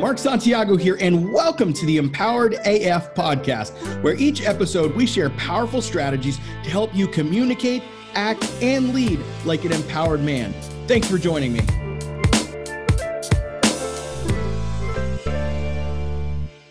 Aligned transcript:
Mark 0.00 0.16
Santiago 0.16 0.78
here, 0.78 0.96
and 0.98 1.30
welcome 1.30 1.74
to 1.74 1.84
the 1.84 1.98
Empowered 1.98 2.54
AF 2.64 3.14
podcast, 3.14 3.72
where 4.02 4.14
each 4.14 4.40
episode 4.40 4.96
we 4.96 5.04
share 5.04 5.28
powerful 5.28 5.82
strategies 5.82 6.38
to 6.64 6.70
help 6.70 6.94
you 6.94 7.06
communicate, 7.06 7.82
act, 8.14 8.50
and 8.62 8.94
lead 8.94 9.20
like 9.44 9.66
an 9.66 9.72
empowered 9.72 10.22
man. 10.22 10.54
Thanks 10.86 11.06
for 11.06 11.18
joining 11.18 11.52
me. 11.52 11.60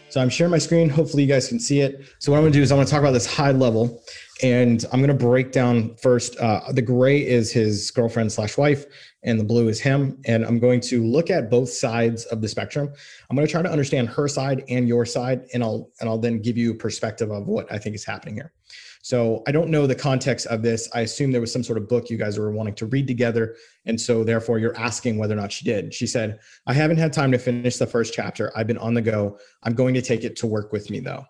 So 0.10 0.20
I'm 0.20 0.30
sharing 0.30 0.50
my 0.50 0.58
screen. 0.58 0.90
Hopefully, 0.90 1.22
you 1.22 1.30
guys 1.30 1.48
can 1.48 1.60
see 1.60 1.82
it. 1.82 2.02
So 2.18 2.32
what 2.32 2.40
I'm 2.40 2.44
going 2.46 2.54
to 2.54 2.58
do 2.58 2.64
is 2.64 2.72
I'm 2.72 2.78
going 2.78 2.88
to 2.88 2.92
talk 2.92 3.02
about 3.02 3.12
this 3.12 3.28
high 3.28 3.52
level, 3.52 4.04
and 4.42 4.84
I'm 4.92 5.02
going 5.02 5.16
to 5.16 5.26
break 5.26 5.52
down 5.52 5.96
first. 5.98 6.36
Uh, 6.38 6.72
the 6.72 6.82
gray 6.82 7.24
is 7.24 7.52
his 7.52 7.92
girlfriend 7.92 8.32
slash 8.32 8.58
wife, 8.58 8.86
and 9.24 9.40
the 9.40 9.44
blue 9.44 9.68
is 9.68 9.80
him. 9.80 10.20
And 10.26 10.46
I'm 10.46 10.60
going 10.60 10.80
to 10.82 11.04
look 11.04 11.30
at 11.30 11.50
both 11.50 11.70
sides 11.70 12.26
of 12.26 12.42
the 12.42 12.48
spectrum. 12.48 12.92
I'm 13.30 13.36
going 13.36 13.48
to 13.48 13.52
try 13.52 13.62
to 13.62 13.72
understand 13.72 14.08
her 14.10 14.28
side 14.28 14.64
and 14.70 14.88
your 14.88 15.06
side, 15.06 15.48
and 15.54 15.64
I'll 15.64 15.92
and 16.00 16.10
I'll 16.10 16.18
then 16.18 16.42
give 16.42 16.58
you 16.58 16.72
a 16.72 16.76
perspective 16.76 17.32
of 17.32 17.48
what 17.48 17.72
I 17.72 17.78
think 17.78 17.96
is 17.96 18.06
happening 18.06 18.36
here. 18.36 18.54
So 19.02 19.44
I 19.48 19.52
don't 19.52 19.70
know 19.70 19.88
the 19.88 19.96
context 19.96 20.46
of 20.48 20.62
this. 20.62 20.90
I 20.94 21.02
assume 21.02 21.32
there 21.32 21.42
was 21.42 21.54
some 21.54 21.64
sort 21.64 21.78
of 21.78 21.88
book 21.88 22.10
you 22.10 22.18
guys 22.18 22.38
were 22.38 22.52
wanting 22.52 22.76
to 22.76 22.86
read 22.86 23.08
together. 23.08 23.56
And 23.86 24.00
so 24.00 24.24
therefore 24.24 24.60
you're 24.60 24.78
asking 24.78 25.18
whether 25.18 25.34
or 25.34 25.38
not 25.38 25.52
she 25.52 25.64
did. 25.64 25.94
She 25.94 26.06
said, 26.06 26.40
I 26.68 26.74
haven't 26.74 26.98
had 26.98 27.14
time 27.14 27.32
to 27.32 27.38
finish 27.38 27.78
the 27.78 27.88
first 27.88 28.14
chapter. 28.14 28.52
I've 28.58 28.68
been 28.68 28.78
on 28.78 28.94
the 28.94 29.02
go. 29.02 29.40
I'm 29.64 29.74
going 29.74 29.94
to 29.94 30.02
take 30.02 30.24
it 30.24 30.36
to 30.38 30.48
work 30.48 30.74
with 30.74 30.90
me 30.90 31.00
though. 31.00 31.26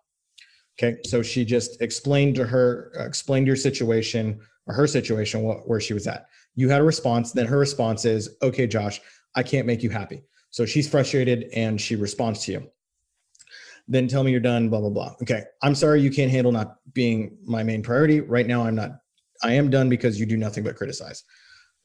Okay. 0.82 0.98
So 1.06 1.22
she 1.22 1.46
just 1.46 1.82
explained 1.82 2.36
to 2.36 2.46
her, 2.46 2.92
uh, 3.00 3.06
explained 3.06 3.46
your 3.46 3.56
situation 3.56 4.40
or 4.66 4.74
her 4.74 4.88
situation, 4.88 5.44
what, 5.44 5.68
where 5.68 5.80
she 5.80 5.94
was 5.94 6.08
at. 6.08 6.26
You 6.56 6.70
had 6.70 6.82
a 6.82 6.84
response. 6.84 7.32
Then 7.32 7.48
her 7.48 7.58
response 7.58 8.06
is, 8.06 8.38
okay, 8.42 8.68
Josh, 8.68 9.02
I 9.36 9.44
can't 9.44 9.68
make 9.68 9.84
you 9.84 9.90
happy. 9.90 10.24
So 10.52 10.66
she's 10.66 10.90
frustrated 10.90 11.50
and 11.54 11.80
she 11.80 11.96
responds 11.96 12.44
to 12.46 12.52
you 12.54 12.70
then 13.90 14.08
tell 14.08 14.24
me 14.24 14.32
you're 14.32 14.40
done, 14.40 14.70
blah, 14.70 14.80
blah, 14.80 14.92
blah. 14.92 15.16
Okay. 15.22 15.44
I'm 15.64 15.74
sorry 15.74 16.00
you 16.00 16.12
can't 16.12 16.32
handle 16.32 16.52
not 16.52 16.76
being 16.94 17.36
my 17.44 17.64
main 17.64 17.82
priority. 17.82 18.22
Right 18.22 18.46
now, 18.46 18.64
I'm 18.64 18.76
not, 18.76 18.92
I 19.44 19.54
am 19.54 19.72
done 19.72 19.90
because 19.90 20.20
you 20.20 20.28
do 20.28 20.38
nothing 20.38 20.64
but 20.64 20.76
criticize. 20.76 21.24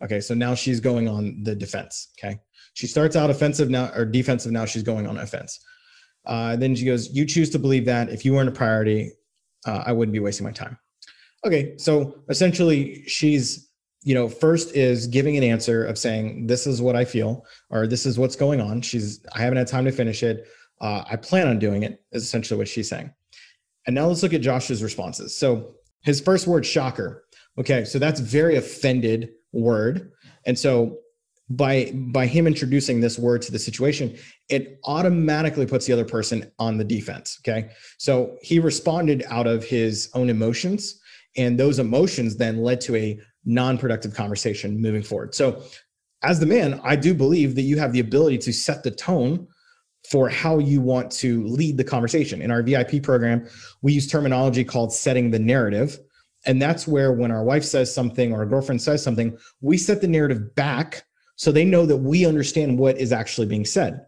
Okay. 0.02 0.20
So 0.20 0.34
now 0.34 0.54
she's 0.54 0.80
going 0.80 1.08
on 1.08 1.42
the 1.42 1.54
defense. 1.54 2.12
Okay. 2.18 2.38
She 2.74 2.86
starts 2.86 3.16
out 3.16 3.30
offensive 3.30 3.70
now 3.70 3.90
or 3.96 4.04
defensive. 4.04 4.52
Now 4.52 4.66
she's 4.66 4.82
going 4.82 5.06
on 5.06 5.16
offense. 5.16 5.58
Uh, 6.26 6.56
then 6.56 6.74
she 6.74 6.84
goes, 6.84 7.10
You 7.10 7.24
choose 7.24 7.48
to 7.50 7.58
believe 7.58 7.86
that 7.86 8.10
if 8.10 8.24
you 8.24 8.34
weren't 8.34 8.50
a 8.50 8.52
priority, 8.52 9.12
uh, 9.66 9.84
I 9.86 9.92
wouldn't 9.92 10.12
be 10.12 10.20
wasting 10.20 10.44
my 10.44 10.52
time. 10.52 10.76
Okay. 11.46 11.74
So 11.78 12.22
essentially, 12.28 13.02
she's, 13.06 13.70
you 14.04 14.14
know, 14.14 14.28
first 14.28 14.76
is 14.76 15.08
giving 15.08 15.36
an 15.36 15.42
answer 15.42 15.84
of 15.84 15.98
saying, 15.98 16.46
This 16.46 16.66
is 16.66 16.80
what 16.80 16.94
I 16.94 17.04
feel, 17.04 17.44
or 17.70 17.86
this 17.86 18.06
is 18.06 18.18
what's 18.18 18.36
going 18.36 18.60
on. 18.60 18.80
She's, 18.82 19.24
I 19.34 19.40
haven't 19.40 19.58
had 19.58 19.66
time 19.66 19.84
to 19.86 19.92
finish 19.92 20.22
it 20.22 20.46
uh, 20.80 21.04
I 21.08 21.16
plan 21.16 21.48
on 21.48 21.58
doing 21.58 21.82
it, 21.82 22.02
is 22.12 22.22
essentially 22.22 22.58
what 22.58 22.68
she's 22.68 22.88
saying. 22.88 23.12
And 23.86 23.94
now 23.94 24.06
let's 24.06 24.22
look 24.22 24.34
at 24.34 24.40
Josh's 24.40 24.82
responses. 24.82 25.36
So 25.36 25.76
his 26.02 26.20
first 26.20 26.46
word, 26.46 26.66
shocker. 26.66 27.24
Okay, 27.58 27.84
so 27.84 27.98
that's 27.98 28.20
very 28.20 28.56
offended 28.56 29.30
word. 29.52 30.12
And 30.46 30.58
so 30.58 30.98
by 31.50 31.92
by 31.94 32.26
him 32.26 32.46
introducing 32.46 33.00
this 33.00 33.18
word 33.18 33.42
to 33.42 33.52
the 33.52 33.58
situation, 33.58 34.16
it 34.48 34.78
automatically 34.84 35.66
puts 35.66 35.86
the 35.86 35.92
other 35.92 36.04
person 36.04 36.50
on 36.58 36.78
the 36.78 36.84
defense. 36.84 37.38
Okay. 37.40 37.70
So 37.98 38.36
he 38.42 38.58
responded 38.58 39.24
out 39.28 39.46
of 39.46 39.64
his 39.64 40.10
own 40.14 40.30
emotions, 40.30 41.00
and 41.36 41.58
those 41.58 41.78
emotions 41.78 42.36
then 42.36 42.62
led 42.62 42.80
to 42.82 42.96
a 42.96 43.20
non-productive 43.44 44.14
conversation 44.14 44.80
moving 44.80 45.02
forward. 45.02 45.34
So 45.34 45.62
as 46.22 46.40
the 46.40 46.46
man, 46.46 46.80
I 46.82 46.96
do 46.96 47.14
believe 47.14 47.54
that 47.54 47.62
you 47.62 47.78
have 47.78 47.92
the 47.92 48.00
ability 48.00 48.38
to 48.38 48.52
set 48.52 48.82
the 48.82 48.90
tone 48.90 49.46
for 50.10 50.28
how 50.28 50.58
you 50.58 50.80
want 50.80 51.10
to 51.10 51.44
lead 51.46 51.76
the 51.76 51.84
conversation. 51.84 52.42
In 52.42 52.50
our 52.50 52.62
VIP 52.62 53.02
program, 53.02 53.48
we 53.82 53.92
use 53.92 54.06
terminology 54.06 54.64
called 54.64 54.92
setting 54.92 55.30
the 55.30 55.38
narrative. 55.38 55.98
And 56.46 56.60
that's 56.60 56.86
where 56.86 57.12
when 57.12 57.30
our 57.30 57.42
wife 57.42 57.64
says 57.64 57.94
something 57.94 58.32
or 58.32 58.40
our 58.40 58.46
girlfriend 58.46 58.82
says 58.82 59.02
something, 59.02 59.36
we 59.60 59.78
set 59.78 60.00
the 60.00 60.08
narrative 60.08 60.54
back 60.54 61.04
so 61.36 61.50
they 61.50 61.64
know 61.64 61.86
that 61.86 61.96
we 61.96 62.26
understand 62.26 62.78
what 62.78 62.98
is 62.98 63.12
actually 63.12 63.46
being 63.46 63.64
said. 63.64 64.06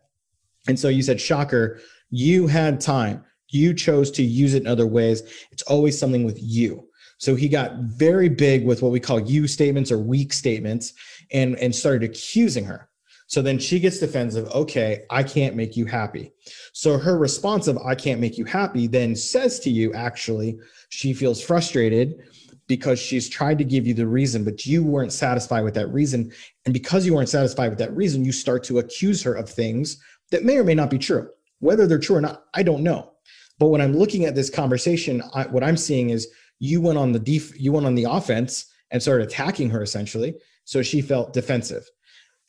And 0.68 0.78
so 0.78 0.88
you 0.88 1.02
said, 1.02 1.20
shocker, 1.20 1.80
you 2.10 2.46
had 2.46 2.80
time. 2.80 3.24
You 3.48 3.72
chose 3.74 4.10
to 4.12 4.22
use 4.22 4.54
it 4.54 4.62
in 4.62 4.68
other 4.68 4.86
ways. 4.86 5.22
It's 5.50 5.62
always 5.62 5.98
something 5.98 6.24
with 6.24 6.38
you. 6.42 6.85
So 7.18 7.34
he 7.34 7.48
got 7.48 7.76
very 7.76 8.28
big 8.28 8.64
with 8.64 8.82
what 8.82 8.92
we 8.92 9.00
call 9.00 9.20
you 9.20 9.46
statements 9.46 9.90
or 9.90 9.98
weak 9.98 10.32
statements 10.32 10.92
and, 11.32 11.56
and 11.56 11.74
started 11.74 12.02
accusing 12.02 12.64
her. 12.64 12.88
So 13.28 13.42
then 13.42 13.58
she 13.58 13.80
gets 13.80 13.98
defensive. 13.98 14.48
Okay, 14.48 15.04
I 15.10 15.22
can't 15.22 15.56
make 15.56 15.76
you 15.76 15.84
happy. 15.84 16.32
So 16.72 16.96
her 16.98 17.18
response 17.18 17.66
of 17.66 17.78
I 17.78 17.94
can't 17.94 18.20
make 18.20 18.38
you 18.38 18.44
happy 18.44 18.86
then 18.86 19.16
says 19.16 19.58
to 19.60 19.70
you, 19.70 19.92
actually, 19.94 20.58
she 20.90 21.12
feels 21.12 21.42
frustrated 21.42 22.20
because 22.68 22.98
she's 22.98 23.28
tried 23.28 23.58
to 23.58 23.64
give 23.64 23.86
you 23.86 23.94
the 23.94 24.06
reason, 24.06 24.44
but 24.44 24.66
you 24.66 24.84
weren't 24.84 25.12
satisfied 25.12 25.62
with 25.62 25.74
that 25.74 25.92
reason. 25.92 26.32
And 26.64 26.72
because 26.72 27.06
you 27.06 27.14
weren't 27.14 27.28
satisfied 27.28 27.68
with 27.70 27.78
that 27.78 27.96
reason, 27.96 28.24
you 28.24 28.32
start 28.32 28.62
to 28.64 28.78
accuse 28.78 29.22
her 29.22 29.34
of 29.34 29.48
things 29.48 30.00
that 30.30 30.44
may 30.44 30.58
or 30.58 30.64
may 30.64 30.74
not 30.74 30.90
be 30.90 30.98
true. 30.98 31.28
Whether 31.60 31.86
they're 31.86 31.98
true 31.98 32.16
or 32.16 32.20
not, 32.20 32.44
I 32.54 32.62
don't 32.62 32.82
know. 32.82 33.12
But 33.58 33.68
when 33.68 33.80
I'm 33.80 33.96
looking 33.96 34.24
at 34.24 34.34
this 34.34 34.50
conversation, 34.50 35.22
I, 35.34 35.44
what 35.44 35.64
I'm 35.64 35.76
seeing 35.76 36.10
is 36.10 36.28
you 36.58 36.80
went 36.80 36.98
on 36.98 37.12
the 37.12 37.18
def- 37.18 37.58
you 37.60 37.72
went 37.72 37.86
on 37.86 37.94
the 37.94 38.04
offense 38.04 38.66
and 38.90 39.02
started 39.02 39.26
attacking 39.26 39.70
her 39.70 39.82
essentially. 39.82 40.34
So 40.64 40.82
she 40.82 41.00
felt 41.00 41.32
defensive 41.32 41.88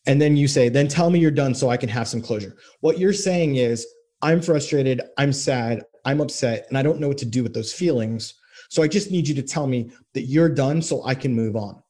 and 0.08 0.22
then 0.22 0.38
you 0.38 0.48
say, 0.48 0.70
then 0.70 0.88
tell 0.88 1.10
me 1.10 1.20
you're 1.20 1.30
done 1.30 1.54
so 1.54 1.70
I 1.70 1.78
can 1.78 1.90
have 1.90 2.08
some 2.08 2.22
closure. 2.22 2.56
What 2.80 2.98
you're 2.98 3.14
saying 3.14 3.58
is, 3.58 3.86
I'm 4.22 4.42
frustrated, 4.42 5.02
I'm 5.18 5.34
sad, 5.34 5.84
I'm 6.06 6.22
upset, 6.22 6.66
and 6.70 6.78
I 6.78 6.82
don't 6.82 7.00
know 7.00 7.10
what 7.10 7.18
to 7.20 7.26
do 7.26 7.44
with 7.44 7.54
those 7.54 7.74
feelings. 7.74 8.34
So 8.70 8.82
I 8.82 8.88
just 8.88 9.12
need 9.12 9.28
you 9.28 9.36
to 9.36 9.44
tell 9.44 9.68
me 9.68 9.92
that 10.14 10.24
you're 10.24 10.50
done 10.50 10.82
so 10.82 11.04
I 11.06 11.14
can 11.14 11.36
move 11.36 11.58
on. 11.58 11.84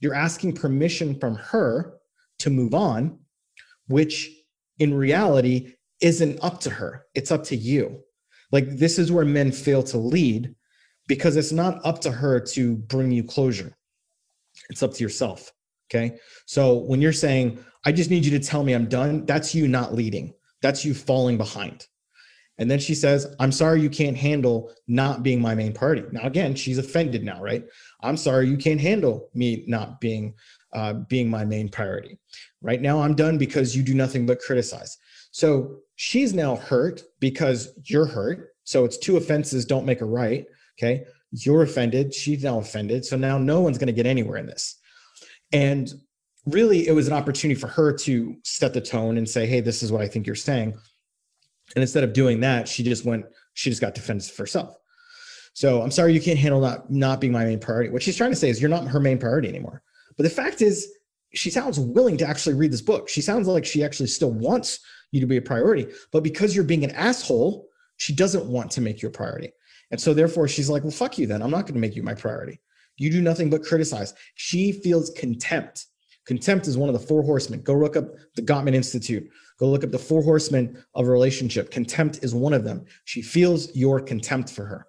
You're 0.00 0.14
asking 0.14 0.54
permission 0.54 1.20
from 1.20 1.36
her 1.36 1.98
to 2.40 2.50
move 2.50 2.74
on, 2.74 3.18
which 3.86 4.30
in 4.78 4.94
reality 4.94 5.74
isn't 6.00 6.42
up 6.42 6.60
to 6.60 6.70
her, 6.70 7.04
it's 7.14 7.30
up 7.30 7.44
to 7.44 7.56
you. 7.56 8.00
Like, 8.50 8.70
this 8.70 8.98
is 8.98 9.12
where 9.12 9.26
men 9.26 9.52
fail 9.52 9.82
to 9.84 9.98
lead 9.98 10.54
because 11.08 11.36
it's 11.36 11.52
not 11.52 11.84
up 11.84 12.00
to 12.02 12.12
her 12.12 12.38
to 12.38 12.76
bring 12.76 13.10
you 13.10 13.24
closure, 13.24 13.76
it's 14.70 14.82
up 14.82 14.94
to 14.94 15.02
yourself. 15.02 15.52
Okay. 15.90 16.18
So 16.46 16.74
when 16.74 17.00
you're 17.00 17.12
saying, 17.12 17.58
I 17.84 17.92
just 17.92 18.10
need 18.10 18.24
you 18.24 18.30
to 18.38 18.44
tell 18.44 18.62
me 18.62 18.74
I'm 18.74 18.88
done, 18.88 19.24
that's 19.24 19.54
you 19.54 19.66
not 19.66 19.94
leading. 19.94 20.34
That's 20.60 20.84
you 20.84 20.92
falling 20.94 21.38
behind. 21.38 21.86
And 22.58 22.70
then 22.70 22.80
she 22.80 22.94
says, 22.94 23.34
I'm 23.38 23.52
sorry 23.52 23.80
you 23.80 23.88
can't 23.88 24.16
handle 24.16 24.72
not 24.88 25.22
being 25.22 25.40
my 25.40 25.54
main 25.54 25.72
party. 25.72 26.02
Now, 26.10 26.22
again, 26.24 26.54
she's 26.56 26.78
offended 26.78 27.22
now, 27.24 27.40
right? 27.40 27.64
I'm 28.02 28.16
sorry 28.16 28.48
you 28.48 28.56
can't 28.56 28.80
handle 28.80 29.30
me 29.32 29.64
not 29.66 30.00
being 30.00 30.34
uh, 30.74 30.92
being 30.92 31.30
my 31.30 31.44
main 31.44 31.68
priority. 31.70 32.18
Right 32.60 32.82
now, 32.82 33.00
I'm 33.00 33.14
done 33.14 33.38
because 33.38 33.74
you 33.74 33.82
do 33.82 33.94
nothing 33.94 34.26
but 34.26 34.40
criticize. 34.40 34.98
So 35.30 35.78
she's 35.96 36.34
now 36.34 36.56
hurt 36.56 37.02
because 37.20 37.72
you're 37.84 38.06
hurt. 38.06 38.50
So 38.64 38.84
it's 38.84 38.98
two 38.98 39.16
offenses 39.16 39.64
don't 39.64 39.86
make 39.86 40.02
a 40.02 40.04
right. 40.04 40.44
Okay. 40.78 41.04
You're 41.30 41.62
offended. 41.62 42.14
She's 42.14 42.44
now 42.44 42.58
offended. 42.58 43.04
So 43.04 43.16
now 43.16 43.38
no 43.38 43.60
one's 43.60 43.78
going 43.78 43.88
to 43.88 43.92
get 43.92 44.06
anywhere 44.06 44.38
in 44.38 44.46
this. 44.46 44.76
And 45.52 45.92
really, 46.46 46.86
it 46.86 46.92
was 46.92 47.06
an 47.06 47.14
opportunity 47.14 47.58
for 47.58 47.66
her 47.68 47.92
to 47.92 48.36
set 48.44 48.72
the 48.72 48.80
tone 48.80 49.18
and 49.18 49.28
say, 49.28 49.46
Hey, 49.46 49.60
this 49.60 49.82
is 49.82 49.92
what 49.92 50.02
I 50.02 50.08
think 50.08 50.26
you're 50.26 50.36
saying. 50.36 50.74
And 51.74 51.82
instead 51.82 52.04
of 52.04 52.12
doing 52.12 52.40
that, 52.40 52.66
she 52.66 52.82
just 52.82 53.04
went, 53.04 53.26
she 53.54 53.70
just 53.70 53.82
got 53.82 53.94
defensive 53.94 54.36
herself. 54.36 54.76
So 55.52 55.82
I'm 55.82 55.90
sorry 55.90 56.14
you 56.14 56.20
can't 56.20 56.38
handle 56.38 56.60
not, 56.60 56.90
not 56.90 57.20
being 57.20 57.32
my 57.32 57.44
main 57.44 57.58
priority. 57.58 57.90
What 57.90 58.02
she's 58.02 58.16
trying 58.16 58.30
to 58.30 58.36
say 58.36 58.48
is 58.48 58.60
you're 58.60 58.70
not 58.70 58.86
her 58.86 59.00
main 59.00 59.18
priority 59.18 59.48
anymore. 59.48 59.82
But 60.16 60.22
the 60.22 60.30
fact 60.30 60.62
is, 60.62 60.88
she 61.34 61.50
sounds 61.50 61.78
willing 61.78 62.16
to 62.18 62.26
actually 62.26 62.54
read 62.54 62.72
this 62.72 62.80
book. 62.80 63.08
She 63.08 63.20
sounds 63.20 63.46
like 63.46 63.66
she 63.66 63.84
actually 63.84 64.06
still 64.06 64.30
wants 64.30 64.80
you 65.10 65.20
to 65.20 65.26
be 65.26 65.36
a 65.36 65.42
priority. 65.42 65.86
But 66.10 66.22
because 66.22 66.54
you're 66.54 66.64
being 66.64 66.84
an 66.84 66.92
asshole, 66.92 67.66
she 67.96 68.14
doesn't 68.14 68.46
want 68.46 68.70
to 68.72 68.80
make 68.80 69.02
you 69.02 69.08
a 69.08 69.12
priority. 69.12 69.52
And 69.90 70.00
so 70.00 70.14
therefore 70.14 70.48
she's 70.48 70.68
like, 70.68 70.82
well, 70.82 70.90
fuck 70.90 71.18
you 71.18 71.26
then. 71.26 71.42
I'm 71.42 71.50
not 71.50 71.62
going 71.62 71.74
to 71.74 71.80
make 71.80 71.96
you 71.96 72.02
my 72.02 72.14
priority. 72.14 72.60
You 72.96 73.10
do 73.10 73.22
nothing 73.22 73.48
but 73.48 73.62
criticize. 73.62 74.14
She 74.34 74.72
feels 74.72 75.10
contempt. 75.10 75.86
Contempt 76.26 76.66
is 76.66 76.76
one 76.76 76.88
of 76.88 77.00
the 77.00 77.06
four 77.06 77.22
horsemen. 77.22 77.62
Go 77.62 77.74
look 77.74 77.96
up 77.96 78.08
the 78.36 78.42
Gottman 78.42 78.74
Institute. 78.74 79.26
Go 79.58 79.68
look 79.70 79.82
up 79.82 79.90
the 79.90 79.98
four 79.98 80.22
horsemen 80.22 80.82
of 80.94 81.06
a 81.06 81.10
relationship. 81.10 81.70
Contempt 81.70 82.18
is 82.22 82.34
one 82.34 82.52
of 82.52 82.64
them. 82.64 82.84
She 83.06 83.22
feels 83.22 83.74
your 83.74 84.00
contempt 84.00 84.50
for 84.50 84.66
her. 84.66 84.86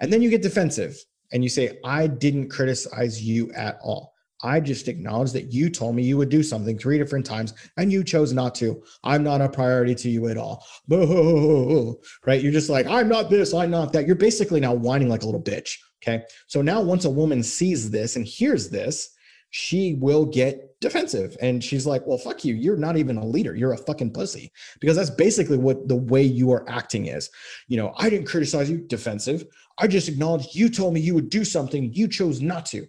And 0.00 0.12
then 0.12 0.20
you 0.20 0.30
get 0.30 0.42
defensive 0.42 0.96
and 1.32 1.42
you 1.42 1.48
say, 1.48 1.78
I 1.84 2.06
didn't 2.06 2.50
criticize 2.50 3.22
you 3.22 3.50
at 3.52 3.78
all. 3.82 4.14
I 4.42 4.60
just 4.60 4.88
acknowledged 4.88 5.32
that 5.34 5.52
you 5.52 5.68
told 5.68 5.96
me 5.96 6.04
you 6.04 6.16
would 6.16 6.28
do 6.28 6.42
something 6.42 6.78
three 6.78 6.98
different 6.98 7.26
times 7.26 7.54
and 7.76 7.92
you 7.92 8.04
chose 8.04 8.32
not 8.32 8.54
to. 8.56 8.82
I'm 9.02 9.24
not 9.24 9.40
a 9.40 9.48
priority 9.48 9.94
to 9.96 10.10
you 10.10 10.28
at 10.28 10.36
all. 10.36 10.64
Right? 12.26 12.42
You're 12.42 12.52
just 12.52 12.70
like, 12.70 12.86
I'm 12.86 13.08
not 13.08 13.30
this, 13.30 13.54
I'm 13.54 13.70
not 13.70 13.92
that. 13.92 14.06
You're 14.06 14.16
basically 14.16 14.60
now 14.60 14.74
whining 14.74 15.08
like 15.08 15.22
a 15.22 15.26
little 15.26 15.42
bitch. 15.42 15.78
Okay. 16.02 16.24
So 16.46 16.62
now 16.62 16.80
once 16.80 17.04
a 17.04 17.10
woman 17.10 17.42
sees 17.42 17.90
this 17.90 18.16
and 18.16 18.26
hears 18.26 18.70
this, 18.70 19.10
she 19.50 19.94
will 19.94 20.26
get 20.26 20.78
defensive. 20.80 21.36
And 21.40 21.62
she's 21.62 21.86
like, 21.86 22.06
well, 22.06 22.18
fuck 22.18 22.44
you. 22.44 22.54
You're 22.54 22.76
not 22.76 22.96
even 22.96 23.16
a 23.16 23.26
leader. 23.26 23.54
You're 23.56 23.72
a 23.72 23.78
fucking 23.78 24.12
pussy. 24.12 24.52
Because 24.80 24.96
that's 24.96 25.10
basically 25.10 25.58
what 25.58 25.88
the 25.88 25.96
way 25.96 26.22
you 26.22 26.52
are 26.52 26.68
acting 26.68 27.06
is. 27.06 27.30
You 27.66 27.78
know, 27.78 27.94
I 27.96 28.10
didn't 28.10 28.28
criticize 28.28 28.70
you, 28.70 28.78
defensive. 28.78 29.44
I 29.78 29.86
just 29.86 30.08
acknowledged 30.08 30.54
you 30.54 30.68
told 30.68 30.94
me 30.94 31.00
you 31.00 31.14
would 31.14 31.30
do 31.30 31.44
something. 31.44 31.92
You 31.92 32.08
chose 32.08 32.40
not 32.40 32.66
to. 32.66 32.86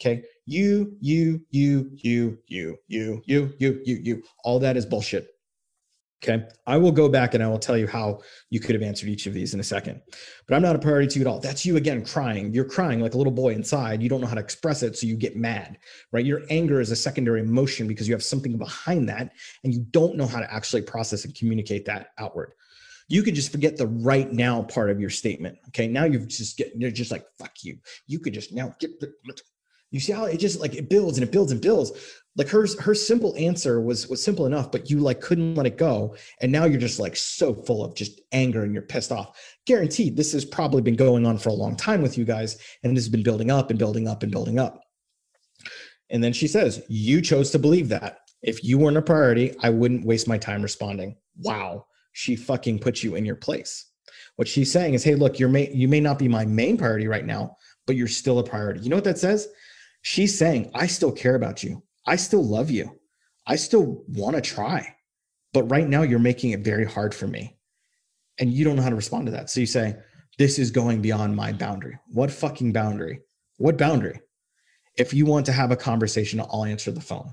Okay. 0.00 0.22
You, 0.46 0.96
you, 1.00 1.40
you, 1.50 1.90
you, 1.92 2.38
you, 2.46 2.78
you, 2.88 3.22
you, 3.26 3.52
you, 3.58 3.82
you, 3.84 4.00
you. 4.02 4.22
All 4.44 4.58
that 4.58 4.76
is 4.76 4.86
bullshit. 4.86 5.28
Okay. 6.22 6.46
I 6.68 6.76
will 6.76 6.92
go 6.92 7.08
back 7.08 7.34
and 7.34 7.42
I 7.42 7.48
will 7.48 7.58
tell 7.58 7.76
you 7.76 7.88
how 7.88 8.20
you 8.48 8.60
could 8.60 8.76
have 8.76 8.82
answered 8.82 9.08
each 9.08 9.26
of 9.26 9.34
these 9.34 9.54
in 9.54 9.60
a 9.60 9.64
second. 9.64 10.00
But 10.46 10.54
I'm 10.54 10.62
not 10.62 10.76
a 10.76 10.78
priority 10.78 11.08
to 11.08 11.18
you 11.18 11.24
at 11.24 11.28
all. 11.28 11.40
That's 11.40 11.66
you 11.66 11.76
again 11.76 12.04
crying. 12.04 12.54
You're 12.54 12.64
crying 12.64 13.00
like 13.00 13.14
a 13.14 13.18
little 13.18 13.32
boy 13.32 13.54
inside. 13.54 14.00
You 14.00 14.08
don't 14.08 14.20
know 14.20 14.28
how 14.28 14.36
to 14.36 14.40
express 14.40 14.84
it. 14.84 14.96
So 14.96 15.08
you 15.08 15.16
get 15.16 15.36
mad, 15.36 15.78
right? 16.12 16.24
Your 16.24 16.42
anger 16.48 16.80
is 16.80 16.92
a 16.92 16.96
secondary 16.96 17.40
emotion 17.40 17.88
because 17.88 18.06
you 18.06 18.14
have 18.14 18.22
something 18.22 18.56
behind 18.56 19.08
that 19.08 19.32
and 19.64 19.74
you 19.74 19.84
don't 19.90 20.16
know 20.16 20.26
how 20.26 20.38
to 20.38 20.52
actually 20.52 20.82
process 20.82 21.24
and 21.24 21.34
communicate 21.34 21.84
that 21.86 22.10
outward. 22.18 22.52
You 23.08 23.24
could 23.24 23.34
just 23.34 23.50
forget 23.50 23.76
the 23.76 23.88
right 23.88 24.32
now 24.32 24.62
part 24.62 24.90
of 24.90 25.00
your 25.00 25.10
statement. 25.10 25.58
Okay. 25.68 25.88
Now 25.88 26.04
you've 26.04 26.28
just 26.28 26.56
getting, 26.56 26.80
you're 26.80 26.92
just 26.92 27.10
like, 27.10 27.26
fuck 27.36 27.64
you. 27.64 27.78
You 28.06 28.20
could 28.20 28.32
just 28.32 28.52
now 28.52 28.76
get 28.78 29.00
the, 29.00 29.12
you 29.92 30.00
see 30.00 30.12
how 30.12 30.24
it 30.24 30.38
just 30.38 30.58
like 30.58 30.74
it 30.74 30.88
builds 30.88 31.18
and 31.18 31.28
it 31.28 31.30
builds 31.30 31.52
and 31.52 31.60
builds. 31.60 31.92
Like 32.34 32.48
her 32.48 32.66
her 32.80 32.94
simple 32.94 33.36
answer 33.36 33.80
was 33.80 34.08
was 34.08 34.24
simple 34.24 34.46
enough 34.46 34.72
but 34.72 34.90
you 34.90 34.98
like 34.98 35.20
couldn't 35.20 35.54
let 35.54 35.66
it 35.66 35.76
go. 35.76 36.16
And 36.40 36.50
now 36.50 36.64
you're 36.64 36.80
just 36.80 36.98
like 36.98 37.14
so 37.14 37.54
full 37.54 37.84
of 37.84 37.94
just 37.94 38.20
anger 38.32 38.64
and 38.64 38.72
you're 38.72 38.82
pissed 38.82 39.12
off. 39.12 39.38
Guaranteed 39.66 40.16
this 40.16 40.32
has 40.32 40.46
probably 40.46 40.80
been 40.80 40.96
going 40.96 41.26
on 41.26 41.36
for 41.36 41.50
a 41.50 41.54
long 41.54 41.76
time 41.76 42.00
with 42.00 42.16
you 42.16 42.24
guys 42.24 42.58
and 42.82 42.96
this 42.96 43.04
has 43.04 43.10
been 43.10 43.22
building 43.22 43.50
up 43.50 43.68
and 43.68 43.78
building 43.78 44.08
up 44.08 44.22
and 44.22 44.32
building 44.32 44.58
up. 44.58 44.82
And 46.08 46.24
then 46.24 46.32
she 46.32 46.48
says 46.48 46.82
you 46.88 47.20
chose 47.20 47.50
to 47.50 47.58
believe 47.58 47.90
that. 47.90 48.18
If 48.40 48.64
you 48.64 48.78
weren't 48.78 48.96
a 48.96 49.02
priority 49.02 49.54
i 49.62 49.68
wouldn't 49.68 50.06
waste 50.06 50.26
my 50.26 50.38
time 50.38 50.62
responding. 50.62 51.16
Wow. 51.36 51.84
She 52.12 52.34
fucking 52.34 52.78
put 52.78 53.02
you 53.02 53.14
in 53.14 53.26
your 53.26 53.36
place. 53.36 53.90
What 54.36 54.48
she's 54.48 54.72
saying 54.72 54.94
is 54.94 55.04
hey 55.04 55.16
look 55.16 55.38
you're 55.38 55.50
may 55.50 55.70
you 55.70 55.86
may 55.86 56.00
not 56.00 56.18
be 56.18 56.28
my 56.28 56.46
main 56.46 56.78
priority 56.78 57.08
right 57.08 57.26
now 57.26 57.58
but 57.86 57.96
you're 57.96 58.08
still 58.08 58.38
a 58.38 58.44
priority. 58.44 58.80
You 58.80 58.88
know 58.88 58.96
what 58.96 59.04
that 59.04 59.18
says 59.18 59.48
she's 60.02 60.36
saying 60.36 60.70
i 60.74 60.86
still 60.86 61.12
care 61.12 61.34
about 61.34 61.62
you 61.62 61.82
I 62.06 62.16
still 62.16 62.44
love 62.44 62.70
you. 62.70 62.98
I 63.46 63.56
still 63.56 64.04
want 64.08 64.36
to 64.36 64.42
try. 64.42 64.96
But 65.52 65.64
right 65.64 65.88
now, 65.88 66.02
you're 66.02 66.18
making 66.18 66.52
it 66.52 66.60
very 66.60 66.84
hard 66.84 67.14
for 67.14 67.26
me. 67.26 67.56
And 68.38 68.52
you 68.52 68.64
don't 68.64 68.76
know 68.76 68.82
how 68.82 68.90
to 68.90 68.96
respond 68.96 69.26
to 69.26 69.32
that. 69.32 69.50
So 69.50 69.60
you 69.60 69.66
say, 69.66 69.96
This 70.38 70.58
is 70.58 70.70
going 70.70 71.02
beyond 71.02 71.36
my 71.36 71.52
boundary. 71.52 71.98
What 72.08 72.30
fucking 72.30 72.72
boundary? 72.72 73.20
What 73.58 73.76
boundary? 73.76 74.20
If 74.96 75.14
you 75.14 75.26
want 75.26 75.46
to 75.46 75.52
have 75.52 75.70
a 75.70 75.76
conversation, 75.76 76.40
I'll 76.40 76.64
answer 76.64 76.90
the 76.90 77.00
phone. 77.00 77.32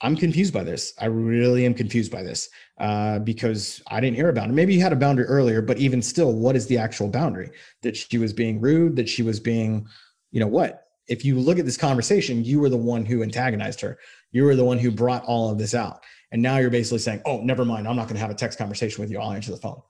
I'm 0.00 0.16
confused 0.16 0.52
by 0.52 0.64
this. 0.64 0.94
I 0.98 1.06
really 1.06 1.64
am 1.64 1.74
confused 1.74 2.10
by 2.10 2.24
this 2.24 2.48
uh, 2.78 3.20
because 3.20 3.80
I 3.88 4.00
didn't 4.00 4.16
hear 4.16 4.30
about 4.30 4.48
it. 4.48 4.52
Maybe 4.52 4.74
you 4.74 4.80
had 4.80 4.92
a 4.92 4.96
boundary 4.96 5.26
earlier, 5.26 5.62
but 5.62 5.78
even 5.78 6.02
still, 6.02 6.32
what 6.32 6.56
is 6.56 6.66
the 6.66 6.78
actual 6.78 7.08
boundary? 7.08 7.50
That 7.82 7.96
she 7.96 8.18
was 8.18 8.32
being 8.32 8.60
rude, 8.60 8.96
that 8.96 9.08
she 9.08 9.22
was 9.22 9.38
being, 9.38 9.86
you 10.32 10.40
know, 10.40 10.48
what? 10.48 10.82
If 11.12 11.26
you 11.26 11.38
look 11.38 11.58
at 11.58 11.66
this 11.66 11.76
conversation, 11.76 12.42
you 12.42 12.58
were 12.58 12.70
the 12.70 12.76
one 12.76 13.04
who 13.04 13.22
antagonized 13.22 13.82
her. 13.82 13.98
You 14.30 14.44
were 14.44 14.56
the 14.56 14.64
one 14.64 14.78
who 14.78 14.90
brought 14.90 15.22
all 15.24 15.50
of 15.50 15.58
this 15.58 15.74
out. 15.74 16.02
And 16.32 16.40
now 16.40 16.56
you're 16.56 16.70
basically 16.70 17.00
saying, 17.00 17.20
oh, 17.26 17.42
never 17.42 17.66
mind. 17.66 17.86
I'm 17.86 17.96
not 17.96 18.04
going 18.04 18.14
to 18.14 18.20
have 18.22 18.30
a 18.30 18.34
text 18.34 18.58
conversation 18.58 19.02
with 19.02 19.10
you. 19.10 19.20
I'll 19.20 19.32
answer 19.32 19.50
the 19.50 19.58
phone. 19.58 19.82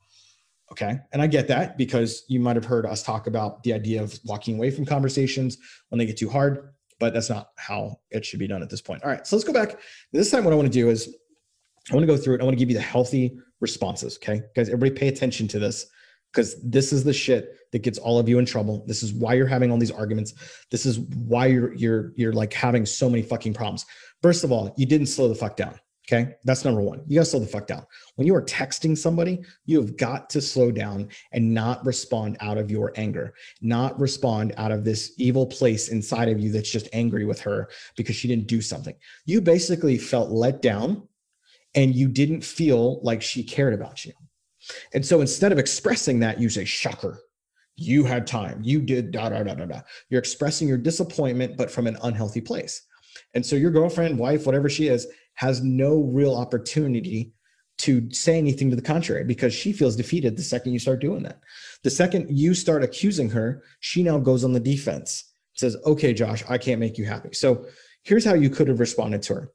Okay. 0.73 0.99
And 1.13 1.23
I 1.23 1.29
get 1.29 1.47
that 1.47 1.79
because 1.79 2.25
you 2.29 2.41
might 2.41 2.57
have 2.57 2.65
heard 2.65 2.87
us 2.87 3.05
talk 3.05 3.29
about 3.29 3.63
the 3.63 3.73
idea 3.73 4.03
of 4.03 4.19
walking 4.25 4.57
away 4.57 4.73
from 4.73 4.85
conversations 4.85 5.59
when 5.91 6.01
they 6.01 6.07
get 6.07 6.17
too 6.17 6.29
hard, 6.29 6.73
but 6.99 7.15
that's 7.15 7.31
not 7.31 7.51
how 7.57 8.01
it 8.11 8.25
should 8.25 8.41
be 8.41 8.49
done 8.49 8.63
at 8.63 8.69
this 8.69 8.81
point. 8.81 9.05
All 9.05 9.11
right. 9.11 9.25
So 9.25 9.37
let's 9.37 9.47
go 9.47 9.53
back. 9.53 9.79
This 10.13 10.29
time, 10.29 10.43
what 10.43 10.53
I 10.53 10.57
want 10.57 10.67
to 10.67 10.77
do 10.77 10.89
is 10.89 11.15
I 11.89 11.95
want 11.95 12.03
to 12.03 12.13
go 12.13 12.17
through 12.17 12.35
it. 12.35 12.41
I 12.41 12.45
want 12.45 12.55
to 12.55 12.59
give 12.59 12.71
you 12.71 12.77
the 12.77 12.83
healthy 12.83 13.39
responses. 13.61 14.17
Okay. 14.17 14.43
Guys, 14.57 14.69
everybody 14.69 14.91
pay 14.91 15.07
attention 15.07 15.47
to 15.49 15.61
this 15.61 15.87
because 16.33 16.61
this 16.63 16.93
is 16.93 17.05
the 17.05 17.13
shit 17.13 17.57
that 17.73 17.83
gets 17.83 17.99
all 17.99 18.19
of 18.19 18.29
you 18.29 18.39
in 18.39 18.47
trouble. 18.47 18.85
This 18.87 19.03
is 19.03 19.13
why 19.13 19.35
you're 19.35 19.47
having 19.47 19.71
all 19.71 19.79
these 19.79 19.91
arguments. 19.91 20.35
This 20.71 20.87
is 20.87 21.01
why 21.01 21.47
you're 21.47 21.75
you're 21.75 22.13
you're 22.17 22.33
like 22.33 22.53
having 22.53 22.87
so 22.87 23.09
many 23.11 23.23
fucking 23.23 23.55
problems. 23.55 23.85
First 24.23 24.45
of 24.45 24.53
all, 24.53 24.75
you 24.77 24.87
didn't 24.87 25.07
slow 25.07 25.29
the 25.29 25.35
fuck 25.35 25.57
down. 25.57 25.79
Okay, 26.09 26.35
that's 26.45 26.65
number 26.65 26.81
one. 26.81 27.03
You 27.07 27.21
got 27.21 27.25
to 27.25 27.31
slow 27.31 27.41
the 27.41 27.47
fuck 27.47 27.69
down. 27.69 27.87
When 28.17 28.27
you 28.27 28.35
are 28.35 28.43
texting 28.43 28.99
somebody, 28.99 29.41
you 29.67 29.81
have 29.81 29.97
got 29.97 30.29
to 30.31 30.41
slow 30.41 30.73
down 30.73 31.09
and 31.31 31.55
not 31.55 31.85
respond 31.87 32.37
out 32.41 32.59
of 32.59 32.73
your 32.73 32.93
anger, 32.97 33.35
not 33.61 33.99
respond 34.01 34.53
out 34.57 34.73
of 34.73 34.85
this 34.85 35.13
evil 35.17 35.47
place 35.47 35.89
inside 35.89 36.29
of 36.29 36.41
you 36.41 36.51
that's 36.51 36.71
just 36.71 36.89
angry 36.93 37.25
with 37.25 37.41
her 37.43 37.69
because 37.97 38.17
she 38.17 38.27
didn't 38.27 38.49
do 38.49 38.61
something. 38.61 38.97
You 39.27 39.41
basically 39.41 39.97
felt 39.97 40.31
let 40.31 40.61
down 40.61 41.07
and 41.77 41.95
you 41.95 42.09
didn't 42.09 42.43
feel 42.43 43.01
like 43.03 43.23
she 43.23 43.45
cared 43.45 43.73
about 43.73 44.05
you. 44.05 44.13
And 44.95 45.05
so 45.05 45.21
instead 45.21 45.53
of 45.53 45.59
expressing 45.59 46.21
that, 46.21 46.41
you 46.41 46.49
say, 46.49 46.65
shocker, 46.65 47.21
you 47.77 48.05
had 48.05 48.27
time, 48.27 48.61
you 48.63 48.81
did 48.81 49.11
da 49.11 49.31
da 49.31 49.43
da 49.43 49.55
da 49.55 49.67
da. 49.67 49.81
You're 50.09 50.21
expressing 50.21 50.69
your 50.69 50.79
disappointment, 50.79 51.57
but 51.57 51.71
from 51.71 51.87
an 51.87 51.97
unhealthy 52.03 52.41
place. 52.41 52.87
And 53.35 53.45
so 53.45 53.57
your 53.57 53.71
girlfriend, 53.71 54.19
wife, 54.19 54.47
whatever 54.47 54.69
she 54.69 54.89
is, 54.89 55.07
has 55.35 55.63
no 55.63 56.03
real 56.03 56.35
opportunity 56.35 57.33
to 57.79 58.09
say 58.11 58.39
anything 58.39 58.71
to 58.71 58.77
the 58.77 58.83
contrary 58.83 59.25
because 59.25 59.53
she 59.55 59.73
feels 59.73 59.97
defeated 59.97 60.37
the 60.37 60.43
second 60.43 60.73
you 60.73 60.79
start 60.79 61.01
doing 61.01 61.23
that. 61.23 61.41
The 61.83 61.91
second 61.91 62.27
you 62.31 62.55
start 62.55 62.85
accusing 62.85 63.31
her, 63.31 63.63
she 63.81 64.03
now 64.03 64.19
goes 64.19 64.45
on 64.45 64.53
the 64.53 64.61
defense, 64.61 65.33
says, 65.55 65.77
okay, 65.85 66.13
Josh, 66.13 66.45
I 66.49 66.59
can't 66.59 66.81
make 66.81 66.99
you 66.99 67.07
happy. 67.07 67.31
So 67.33 67.67
here's 68.05 68.25
how 68.25 68.35
you 68.35 68.51
could 68.51 68.69
have 68.69 68.81
responded 68.81 69.23
to 69.23 69.35
her. 69.35 69.53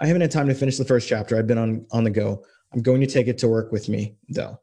I 0.00 0.06
haven't 0.06 0.22
had 0.22 0.30
time 0.30 0.48
to 0.48 0.54
finish 0.54 0.76
the 0.76 0.84
first 0.84 1.08
chapter. 1.08 1.38
I've 1.38 1.46
been 1.46 1.58
on, 1.58 1.86
on 1.90 2.04
the 2.04 2.10
go. 2.10 2.44
I'm 2.72 2.82
going 2.82 3.00
to 3.00 3.06
take 3.06 3.28
it 3.28 3.38
to 3.38 3.48
work 3.48 3.72
with 3.72 3.88
me, 3.88 4.16
though. 4.28 4.60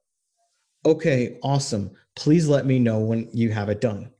Okay, 0.85 1.39
awesome. 1.41 1.91
Please 2.15 2.47
let 2.47 2.65
me 2.65 2.79
know 2.79 2.99
when 2.99 3.29
you 3.33 3.51
have 3.51 3.69
it 3.69 3.81
done. 3.81 4.11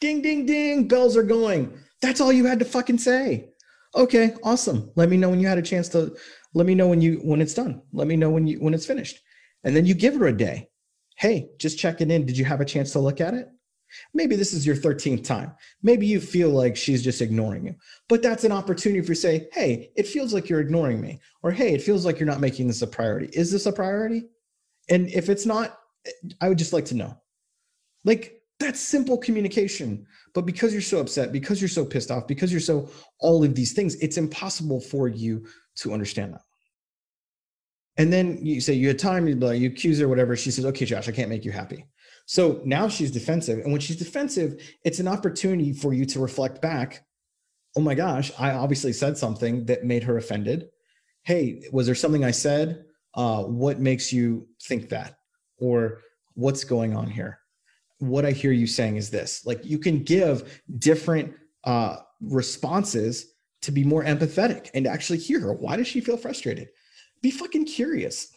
Ding, 0.00 0.20
ding, 0.20 0.44
ding. 0.44 0.88
Bells 0.88 1.16
are 1.16 1.22
going. 1.22 1.72
That's 2.00 2.20
all 2.20 2.32
you 2.32 2.44
had 2.44 2.58
to 2.58 2.64
fucking 2.64 2.98
say. 2.98 3.48
Okay, 3.94 4.34
awesome. 4.42 4.90
Let 4.96 5.08
me 5.08 5.16
know 5.16 5.30
when 5.30 5.40
you 5.40 5.46
had 5.46 5.58
a 5.58 5.62
chance 5.62 5.88
to 5.90 6.16
let 6.54 6.66
me 6.66 6.74
know 6.74 6.88
when 6.88 7.00
you 7.00 7.20
when 7.24 7.40
it's 7.40 7.54
done. 7.54 7.82
Let 7.92 8.06
me 8.06 8.16
know 8.16 8.30
when 8.30 8.46
you 8.46 8.58
when 8.58 8.74
it's 8.74 8.86
finished. 8.86 9.20
And 9.64 9.76
then 9.76 9.86
you 9.86 9.94
give 9.94 10.16
her 10.16 10.26
a 10.26 10.36
day. 10.36 10.68
Hey, 11.16 11.50
just 11.58 11.78
checking 11.78 12.10
in. 12.10 12.26
Did 12.26 12.36
you 12.36 12.44
have 12.44 12.60
a 12.60 12.64
chance 12.64 12.92
to 12.92 12.98
look 12.98 13.20
at 13.20 13.34
it? 13.34 13.48
Maybe 14.14 14.36
this 14.36 14.52
is 14.52 14.66
your 14.66 14.76
13th 14.76 15.24
time. 15.24 15.52
Maybe 15.82 16.06
you 16.06 16.20
feel 16.20 16.50
like 16.50 16.76
she's 16.76 17.02
just 17.02 17.20
ignoring 17.20 17.66
you. 17.66 17.74
But 18.08 18.22
that's 18.22 18.44
an 18.44 18.52
opportunity 18.52 19.00
for 19.00 19.12
you 19.12 19.16
to 19.16 19.20
say, 19.20 19.48
hey, 19.52 19.90
it 19.96 20.06
feels 20.06 20.32
like 20.32 20.48
you're 20.48 20.60
ignoring 20.60 21.00
me. 21.00 21.20
Or 21.42 21.50
hey, 21.50 21.74
it 21.74 21.82
feels 21.82 22.04
like 22.04 22.18
you're 22.18 22.28
not 22.28 22.40
making 22.40 22.66
this 22.66 22.82
a 22.82 22.86
priority. 22.86 23.28
Is 23.32 23.50
this 23.50 23.66
a 23.66 23.72
priority? 23.72 24.24
And 24.88 25.08
if 25.08 25.28
it's 25.28 25.46
not, 25.46 25.78
I 26.40 26.48
would 26.48 26.58
just 26.58 26.72
like 26.72 26.84
to 26.86 26.96
know. 26.96 27.16
Like 28.04 28.42
that's 28.58 28.80
simple 28.80 29.18
communication. 29.18 30.06
But 30.34 30.46
because 30.46 30.72
you're 30.72 30.82
so 30.82 31.00
upset, 31.00 31.32
because 31.32 31.60
you're 31.60 31.68
so 31.68 31.84
pissed 31.84 32.10
off, 32.10 32.26
because 32.26 32.50
you're 32.50 32.60
so 32.60 32.88
all 33.20 33.44
of 33.44 33.54
these 33.54 33.72
things, 33.72 33.94
it's 33.96 34.16
impossible 34.16 34.80
for 34.80 35.08
you 35.08 35.46
to 35.76 35.92
understand 35.92 36.34
that. 36.34 36.42
And 37.98 38.10
then 38.10 38.38
you 38.40 38.62
say 38.62 38.72
you 38.72 38.88
had 38.88 38.98
time, 38.98 39.28
you 39.28 39.68
accuse 39.68 39.98
her, 40.00 40.08
whatever. 40.08 40.34
She 40.34 40.50
says, 40.50 40.64
okay, 40.64 40.86
Josh, 40.86 41.08
I 41.08 41.12
can't 41.12 41.28
make 41.28 41.44
you 41.44 41.52
happy. 41.52 41.84
So 42.26 42.60
now 42.64 42.88
she's 42.88 43.10
defensive. 43.10 43.58
And 43.58 43.72
when 43.72 43.80
she's 43.80 43.96
defensive, 43.96 44.60
it's 44.84 45.00
an 45.00 45.08
opportunity 45.08 45.72
for 45.72 45.92
you 45.92 46.04
to 46.06 46.20
reflect 46.20 46.62
back. 46.62 47.04
Oh 47.76 47.80
my 47.80 47.94
gosh, 47.94 48.30
I 48.38 48.52
obviously 48.52 48.92
said 48.92 49.16
something 49.16 49.66
that 49.66 49.84
made 49.84 50.04
her 50.04 50.16
offended. 50.16 50.68
Hey, 51.24 51.62
was 51.72 51.86
there 51.86 51.94
something 51.94 52.24
I 52.24 52.30
said? 52.30 52.84
Uh, 53.14 53.42
what 53.44 53.80
makes 53.80 54.12
you 54.12 54.48
think 54.62 54.88
that? 54.90 55.16
Or 55.58 56.00
what's 56.34 56.64
going 56.64 56.94
on 56.94 57.08
here? 57.08 57.38
What 57.98 58.24
I 58.24 58.32
hear 58.32 58.52
you 58.52 58.66
saying 58.66 58.96
is 58.96 59.10
this 59.10 59.46
like 59.46 59.64
you 59.64 59.78
can 59.78 60.02
give 60.02 60.62
different 60.78 61.34
uh, 61.64 61.96
responses 62.20 63.32
to 63.62 63.70
be 63.70 63.84
more 63.84 64.04
empathetic 64.04 64.70
and 64.74 64.86
actually 64.86 65.18
hear 65.18 65.40
her. 65.40 65.52
Why 65.52 65.76
does 65.76 65.86
she 65.86 66.00
feel 66.00 66.16
frustrated? 66.16 66.68
Be 67.22 67.30
fucking 67.30 67.66
curious. 67.66 68.28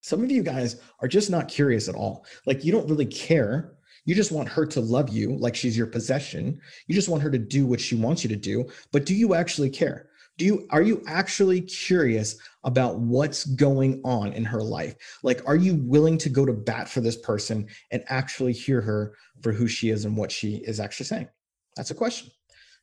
Some 0.00 0.22
of 0.22 0.30
you 0.30 0.42
guys 0.42 0.80
are 1.00 1.08
just 1.08 1.30
not 1.30 1.48
curious 1.48 1.88
at 1.88 1.94
all. 1.94 2.24
Like 2.46 2.64
you 2.64 2.72
don't 2.72 2.88
really 2.88 3.06
care. 3.06 3.74
You 4.04 4.14
just 4.14 4.32
want 4.32 4.48
her 4.48 4.64
to 4.66 4.80
love 4.80 5.10
you 5.10 5.36
like 5.36 5.54
she's 5.54 5.76
your 5.76 5.86
possession. 5.86 6.60
You 6.86 6.94
just 6.94 7.08
want 7.08 7.22
her 7.22 7.30
to 7.30 7.38
do 7.38 7.66
what 7.66 7.80
she 7.80 7.94
wants 7.94 8.24
you 8.24 8.28
to 8.30 8.36
do. 8.36 8.66
But 8.92 9.04
do 9.04 9.14
you 9.14 9.34
actually 9.34 9.70
care? 9.70 10.08
Do 10.38 10.44
you 10.44 10.66
are 10.70 10.82
you 10.82 11.02
actually 11.06 11.60
curious 11.62 12.36
about 12.64 13.00
what's 13.00 13.44
going 13.44 14.00
on 14.04 14.32
in 14.32 14.44
her 14.44 14.62
life? 14.62 14.94
Like 15.22 15.42
are 15.46 15.56
you 15.56 15.74
willing 15.74 16.16
to 16.18 16.28
go 16.28 16.46
to 16.46 16.52
bat 16.52 16.88
for 16.88 17.00
this 17.00 17.16
person 17.16 17.66
and 17.90 18.04
actually 18.08 18.52
hear 18.52 18.80
her 18.80 19.14
for 19.42 19.52
who 19.52 19.66
she 19.66 19.90
is 19.90 20.04
and 20.04 20.16
what 20.16 20.30
she 20.30 20.56
is 20.64 20.78
actually 20.78 21.06
saying? 21.06 21.28
That's 21.76 21.90
a 21.90 21.94
question. 21.94 22.30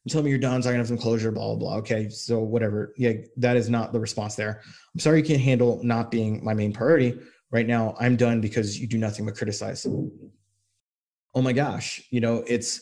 You 0.05 0.11
tell 0.11 0.21
me 0.21 0.29
you're 0.29 0.39
done, 0.39 0.61
so 0.61 0.69
I 0.69 0.73
can 0.73 0.79
have 0.79 0.87
some 0.87 0.99
closure, 0.99 1.31
blah, 1.31 1.47
blah, 1.47 1.55
blah. 1.55 1.75
Okay, 1.77 2.09
so 2.09 2.39
whatever. 2.39 2.93
Yeah, 2.95 3.13
that 3.37 3.57
is 3.57 3.71
not 3.71 3.91
the 3.91 3.99
response 3.99 4.35
there. 4.35 4.61
I'm 4.93 4.99
sorry 4.99 5.19
you 5.19 5.25
can't 5.25 5.41
handle 5.41 5.81
not 5.83 6.11
being 6.11 6.43
my 6.43 6.53
main 6.53 6.71
priority. 6.71 7.19
Right 7.51 7.65
now, 7.65 7.95
I'm 7.99 8.15
done 8.15 8.39
because 8.39 8.79
you 8.79 8.87
do 8.87 8.99
nothing 8.99 9.25
but 9.25 9.35
criticize. 9.35 9.85
Oh 9.85 11.41
my 11.41 11.53
gosh, 11.53 12.03
you 12.11 12.21
know, 12.21 12.43
it's 12.47 12.81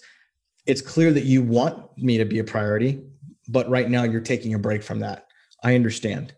it's 0.65 0.81
clear 0.81 1.13
that 1.13 1.23
you 1.23 1.41
want 1.41 1.97
me 1.97 2.17
to 2.17 2.25
be 2.25 2.39
a 2.39 2.43
priority, 2.43 3.01
but 3.47 3.69
right 3.69 3.89
now 3.89 4.03
you're 4.03 4.21
taking 4.21 4.53
a 4.53 4.59
break 4.59 4.83
from 4.83 4.99
that. 4.99 5.27
I 5.63 5.75
understand. 5.75 6.33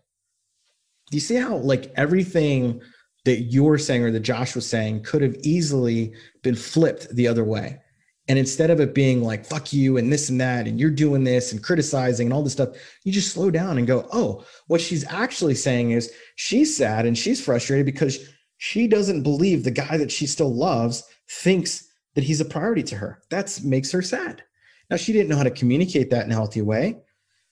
Do 1.10 1.16
you 1.16 1.20
see 1.20 1.36
how 1.36 1.56
like 1.56 1.92
everything 1.96 2.80
that 3.24 3.42
you're 3.42 3.78
saying 3.78 4.04
or 4.04 4.12
that 4.12 4.20
Josh 4.20 4.54
was 4.54 4.68
saying 4.68 5.02
could 5.02 5.22
have 5.22 5.36
easily 5.42 6.14
been 6.42 6.54
flipped 6.54 7.14
the 7.14 7.26
other 7.26 7.44
way? 7.44 7.80
And 8.28 8.38
instead 8.38 8.70
of 8.70 8.80
it 8.80 8.94
being 8.94 9.22
like, 9.22 9.46
fuck 9.46 9.72
you 9.72 9.98
and 9.98 10.12
this 10.12 10.30
and 10.30 10.40
that, 10.40 10.66
and 10.66 10.80
you're 10.80 10.90
doing 10.90 11.22
this 11.22 11.52
and 11.52 11.62
criticizing 11.62 12.26
and 12.26 12.34
all 12.34 12.42
this 12.42 12.54
stuff, 12.54 12.70
you 13.04 13.12
just 13.12 13.32
slow 13.32 13.50
down 13.50 13.78
and 13.78 13.86
go, 13.86 14.08
oh, 14.12 14.44
what 14.66 14.80
she's 14.80 15.06
actually 15.08 15.54
saying 15.54 15.92
is 15.92 16.12
she's 16.34 16.76
sad 16.76 17.06
and 17.06 17.16
she's 17.16 17.44
frustrated 17.44 17.86
because 17.86 18.28
she 18.58 18.88
doesn't 18.88 19.22
believe 19.22 19.62
the 19.62 19.70
guy 19.70 19.96
that 19.96 20.10
she 20.10 20.26
still 20.26 20.52
loves 20.52 21.04
thinks 21.28 21.88
that 22.14 22.24
he's 22.24 22.40
a 22.40 22.44
priority 22.44 22.82
to 22.82 22.96
her. 22.96 23.22
That 23.30 23.60
makes 23.62 23.92
her 23.92 24.02
sad. 24.02 24.42
Now, 24.90 24.96
she 24.96 25.12
didn't 25.12 25.28
know 25.28 25.36
how 25.36 25.42
to 25.42 25.50
communicate 25.50 26.10
that 26.10 26.24
in 26.24 26.32
a 26.32 26.34
healthy 26.34 26.62
way. 26.62 27.02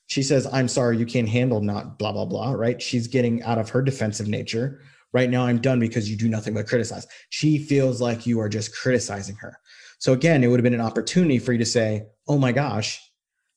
She 0.07 0.23
says, 0.23 0.47
I'm 0.53 0.69
sorry, 0.69 0.99
you 0.99 1.07
can't 1.07 1.29
handle 1.29 1.61
not 1.61 1.99
blah, 1.99 2.13
blah, 2.13 2.27
blah, 2.27 2.53
right? 2.53 2.81
She's 2.81 3.07
getting 3.07 3.43
out 3.43 3.59
of 3.59 3.71
her 3.71 3.83
defensive 3.83 4.29
nature. 4.29 4.81
Right 5.13 5.31
now, 5.31 5.47
I'm 5.47 5.61
done 5.61 5.79
because 5.79 6.11
you 6.11 6.17
do 6.17 6.29
nothing 6.29 6.55
but 6.55 6.67
criticize. 6.67 7.07
She 7.31 7.59
feels 7.59 8.01
like 8.01 8.27
you 8.27 8.41
are 8.41 8.49
just 8.49 8.77
criticizing 8.77 9.37
her. 9.37 9.59
So 10.05 10.13
again, 10.13 10.45
it 10.45 10.49
would 10.49 10.61
have 10.61 10.65
been 10.65 10.75
an 10.75 10.83
opportunity 10.83 11.39
for 11.39 11.53
you 11.53 11.59
to 11.59 11.65
say, 11.65 12.05
"Oh 12.29 12.37
my 12.37 12.53
gosh," 12.53 13.01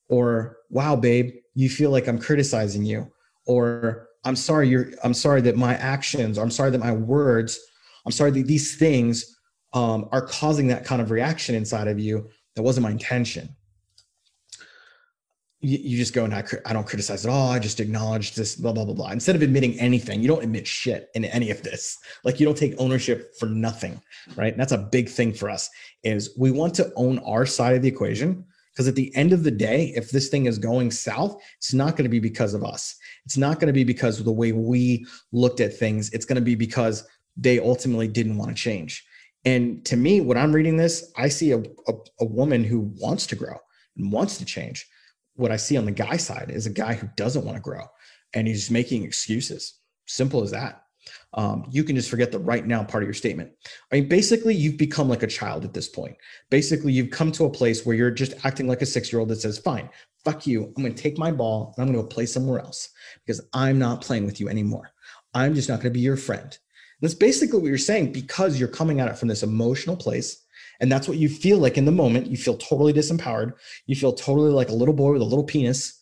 or 0.07 0.55
"Wow, 0.69 0.95
babe, 0.95 1.33
you 1.55 1.67
feel 1.67 1.91
like 1.91 2.07
I'm 2.07 2.17
criticizing 2.17 2.85
you," 2.85 3.11
or 3.45 4.07
"I'm 4.23 4.37
sorry, 4.37 4.69
you're. 4.69 4.93
I'm 5.03 5.13
sorry 5.13 5.41
that 5.41 5.57
my 5.57 5.75
actions. 5.75 6.37
Or 6.37 6.43
I'm 6.43 6.51
sorry 6.51 6.71
that 6.71 6.79
my 6.79 6.93
words. 6.93 7.59
I'm 8.05 8.13
sorry 8.13 8.31
that 8.31 8.47
these 8.47 8.77
things 8.77 9.25
um, 9.73 10.07
are 10.13 10.25
causing 10.25 10.67
that 10.67 10.85
kind 10.85 11.01
of 11.01 11.11
reaction 11.11 11.53
inside 11.53 11.89
of 11.89 11.99
you. 11.99 12.29
That 12.55 12.63
wasn't 12.63 12.85
my 12.85 12.91
intention." 12.91 13.53
You, 15.59 15.97
just 15.97 16.13
go 16.13 16.23
and 16.23 16.33
I, 16.33 16.43
I 16.65 16.73
don't 16.73 16.85
criticize 16.85 17.25
at 17.25 17.31
all. 17.31 17.49
I 17.49 17.59
just 17.59 17.79
acknowledge 17.79 18.35
this, 18.35 18.55
blah, 18.55 18.71
blah, 18.71 18.85
blah, 18.85 18.93
blah. 18.93 19.11
Instead 19.11 19.35
of 19.35 19.41
admitting 19.41 19.79
anything, 19.79 20.21
you 20.21 20.27
don't 20.27 20.43
admit 20.43 20.67
shit 20.67 21.09
in 21.15 21.25
any 21.25 21.49
of 21.49 21.63
this. 21.63 21.97
Like 22.23 22.39
you 22.39 22.45
don't 22.45 22.57
take 22.57 22.75
ownership 22.77 23.35
for 23.39 23.47
nothing, 23.47 23.99
right? 24.35 24.53
And 24.53 24.59
that's 24.59 24.71
a 24.71 24.77
big 24.77 25.09
thing 25.09 25.33
for 25.33 25.49
us 25.49 25.69
is 26.03 26.35
we 26.37 26.51
want 26.51 26.75
to 26.75 26.91
own 26.95 27.19
our 27.19 27.45
side 27.45 27.75
of 27.75 27.81
the 27.81 27.87
equation 27.87 28.45
because 28.71 28.87
at 28.87 28.95
the 28.95 29.13
end 29.15 29.33
of 29.33 29.43
the 29.43 29.51
day, 29.51 29.91
if 29.95 30.11
this 30.11 30.29
thing 30.29 30.45
is 30.45 30.59
going 30.59 30.91
south, 30.91 31.41
it's 31.57 31.73
not 31.73 31.97
going 31.97 32.03
to 32.03 32.09
be 32.09 32.19
because 32.19 32.53
of 32.53 32.63
us. 32.63 32.95
It's 33.25 33.37
not 33.37 33.59
going 33.59 33.67
to 33.67 33.73
be 33.73 33.83
because 33.83 34.19
of 34.19 34.25
the 34.25 34.31
way 34.31 34.51
we 34.51 35.07
looked 35.31 35.59
at 35.59 35.75
things. 35.75 36.13
It's 36.13 36.25
going 36.25 36.35
to 36.35 36.41
be 36.41 36.53
because 36.53 37.03
they 37.35 37.59
ultimately 37.59 38.07
didn't 38.07 38.37
want 38.37 38.51
to 38.51 38.55
change. 38.55 39.03
And 39.45 39.83
to 39.85 39.97
me, 39.97 40.21
when 40.21 40.37
I'm 40.37 40.53
reading 40.53 40.77
this, 40.77 41.11
I 41.17 41.29
see 41.29 41.51
a, 41.53 41.59
a, 41.59 41.93
a 42.19 42.25
woman 42.25 42.63
who 42.63 42.91
wants 42.99 43.25
to 43.27 43.35
grow 43.35 43.57
and 43.95 44.11
wants 44.11 44.37
to 44.37 44.45
change 44.45 44.87
what 45.37 45.51
I 45.51 45.55
see 45.55 45.77
on 45.77 45.85
the 45.85 45.91
guy 45.91 46.17
side 46.17 46.51
is 46.51 46.65
a 46.65 46.71
guy 46.71 46.93
who 46.93 47.07
doesn't 47.15 47.45
want 47.45 47.55
to 47.55 47.61
grow 47.61 47.83
and 48.33 48.47
he's 48.47 48.69
making 48.69 49.03
excuses. 49.03 49.79
Simple 50.05 50.43
as 50.43 50.51
that. 50.51 50.83
Um, 51.33 51.65
you 51.69 51.83
can 51.83 51.95
just 51.95 52.09
forget 52.09 52.31
the 52.31 52.39
right 52.39 52.65
now 52.65 52.83
part 52.83 53.03
of 53.03 53.07
your 53.07 53.13
statement. 53.13 53.51
I 53.91 53.95
mean, 53.95 54.09
basically, 54.09 54.55
you've 54.55 54.77
become 54.77 55.07
like 55.07 55.23
a 55.23 55.27
child 55.27 55.63
at 55.63 55.73
this 55.73 55.87
point. 55.87 56.17
Basically, 56.49 56.91
you've 56.91 57.11
come 57.11 57.31
to 57.33 57.45
a 57.45 57.49
place 57.49 57.85
where 57.85 57.95
you're 57.95 58.11
just 58.11 58.33
acting 58.45 58.67
like 58.67 58.81
a 58.81 58.85
six 58.85 59.11
year 59.11 59.19
old 59.19 59.29
that 59.29 59.41
says, 59.41 59.57
Fine, 59.57 59.89
fuck 60.25 60.45
you. 60.45 60.65
I'm 60.65 60.83
going 60.83 60.93
to 60.93 61.01
take 61.01 61.17
my 61.17 61.31
ball 61.31 61.73
and 61.77 61.83
I'm 61.83 61.93
going 61.93 62.03
to 62.03 62.09
go 62.09 62.13
play 62.13 62.25
somewhere 62.25 62.59
else 62.59 62.89
because 63.25 63.41
I'm 63.53 63.79
not 63.79 64.01
playing 64.01 64.25
with 64.25 64.39
you 64.39 64.49
anymore. 64.49 64.91
I'm 65.33 65.53
just 65.53 65.69
not 65.69 65.75
going 65.75 65.93
to 65.93 65.97
be 65.97 66.01
your 66.01 66.17
friend. 66.17 66.43
And 66.43 66.59
that's 67.01 67.13
basically 67.13 67.59
what 67.59 67.67
you're 67.67 67.77
saying 67.77 68.11
because 68.11 68.59
you're 68.59 68.67
coming 68.67 68.99
at 68.99 69.07
it 69.07 69.17
from 69.17 69.27
this 69.27 69.43
emotional 69.43 69.95
place 69.95 70.45
and 70.79 70.91
that's 70.91 71.07
what 71.07 71.17
you 71.17 71.29
feel 71.29 71.57
like 71.57 71.77
in 71.77 71.85
the 71.85 71.91
moment. 71.91 72.27
You 72.27 72.37
feel 72.37 72.57
totally 72.57 72.93
disempowered. 72.93 73.53
You 73.85 73.95
feel 73.95 74.13
totally 74.13 74.51
like 74.51 74.69
a 74.69 74.73
little 74.75 74.93
boy 74.93 75.13
with 75.13 75.21
a 75.21 75.25
little 75.25 75.43
penis. 75.43 75.99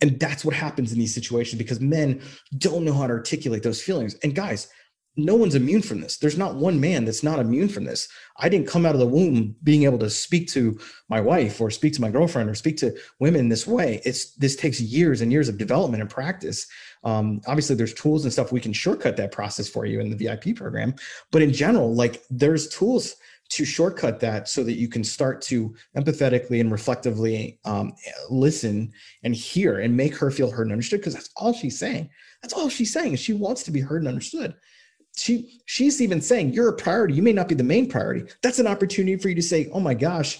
And 0.00 0.18
that's 0.18 0.44
what 0.44 0.54
happens 0.54 0.92
in 0.92 0.98
these 0.98 1.14
situations 1.14 1.58
because 1.58 1.80
men 1.80 2.20
don't 2.58 2.84
know 2.84 2.92
how 2.92 3.06
to 3.06 3.12
articulate 3.12 3.62
those 3.62 3.80
feelings. 3.80 4.14
And 4.24 4.34
guys, 4.34 4.68
no 5.16 5.34
one's 5.34 5.54
immune 5.54 5.82
from 5.82 6.00
this. 6.00 6.16
There's 6.16 6.38
not 6.38 6.54
one 6.54 6.80
man 6.80 7.04
that's 7.04 7.22
not 7.22 7.38
immune 7.38 7.68
from 7.68 7.84
this. 7.84 8.08
I 8.38 8.48
didn't 8.48 8.66
come 8.66 8.86
out 8.86 8.94
of 8.94 9.00
the 9.00 9.06
womb 9.06 9.54
being 9.62 9.82
able 9.82 9.98
to 9.98 10.08
speak 10.08 10.48
to 10.52 10.78
my 11.10 11.20
wife 11.20 11.60
or 11.60 11.70
speak 11.70 11.92
to 11.94 12.00
my 12.00 12.10
girlfriend 12.10 12.48
or 12.48 12.54
speak 12.54 12.78
to 12.78 12.96
women 13.20 13.48
this 13.50 13.66
way. 13.66 14.00
It's 14.04 14.34
this 14.36 14.56
takes 14.56 14.80
years 14.80 15.20
and 15.20 15.30
years 15.30 15.50
of 15.50 15.58
development 15.58 16.00
and 16.00 16.10
practice. 16.10 16.66
Um, 17.04 17.42
obviously, 17.46 17.76
there's 17.76 17.92
tools 17.92 18.24
and 18.24 18.32
stuff 18.32 18.52
we 18.52 18.60
can 18.60 18.72
shortcut 18.72 19.18
that 19.18 19.32
process 19.32 19.68
for 19.68 19.84
you 19.84 20.00
in 20.00 20.08
the 20.08 20.16
VIP 20.16 20.56
program. 20.56 20.94
But 21.30 21.42
in 21.42 21.52
general, 21.52 21.94
like 21.94 22.24
there's 22.30 22.68
tools 22.68 23.16
to 23.50 23.64
shortcut 23.64 24.18
that 24.20 24.48
so 24.48 24.64
that 24.64 24.74
you 24.74 24.88
can 24.88 25.04
start 25.04 25.42
to 25.42 25.74
empathetically 25.96 26.60
and 26.60 26.72
reflectively 26.72 27.60
um, 27.66 27.92
listen 28.30 28.90
and 29.24 29.34
hear 29.34 29.80
and 29.80 29.94
make 29.94 30.16
her 30.16 30.30
feel 30.30 30.50
heard 30.50 30.66
and 30.66 30.72
understood 30.72 31.00
because 31.00 31.14
that's 31.14 31.30
all 31.36 31.52
she's 31.52 31.78
saying. 31.78 32.08
That's 32.40 32.54
all 32.54 32.68
she's 32.68 32.92
saying 32.92 33.16
she 33.16 33.34
wants 33.34 33.62
to 33.64 33.70
be 33.70 33.80
heard 33.80 34.02
and 34.02 34.08
understood. 34.08 34.54
She 35.16 35.60
she's 35.66 36.00
even 36.00 36.22
saying 36.22 36.54
you're 36.54 36.70
a 36.70 36.76
priority. 36.76 37.14
You 37.14 37.22
may 37.22 37.34
not 37.34 37.48
be 37.48 37.54
the 37.54 37.62
main 37.62 37.88
priority. 37.88 38.32
That's 38.42 38.58
an 38.58 38.66
opportunity 38.66 39.16
for 39.16 39.28
you 39.28 39.34
to 39.34 39.42
say 39.42 39.68
oh 39.72 39.80
my 39.80 39.94
gosh 39.94 40.38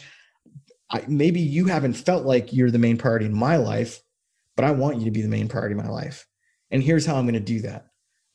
I, 0.91 1.05
maybe 1.09 1.41
you 1.41 1.67
haven't 1.67 1.95
felt 1.95 2.25
like 2.25 2.53
you're 2.53 2.71
the 2.71 2.79
main 2.79 2.97
priority 2.97 3.27
in 3.27 3.35
my 3.35 3.57
life 3.57 4.01
but 4.57 4.65
i 4.65 4.71
want 4.71 4.99
you 4.99 5.07
to 5.07 5.11
be 5.11 5.23
the 5.23 5.29
main 5.29 5.49
priority 5.49 5.73
in 5.73 5.83
my 5.83 5.89
life. 5.89 6.27
And 6.71 6.83
here's 6.83 7.05
how 7.05 7.17
i'm 7.17 7.25
going 7.25 7.35
to 7.35 7.41
do 7.41 7.61
that. 7.61 7.89